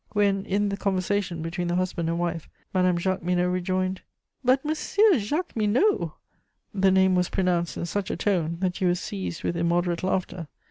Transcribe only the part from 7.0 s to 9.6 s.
was pronounced in such a tone that you were seized with